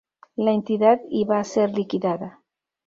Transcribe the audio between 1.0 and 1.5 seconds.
iba a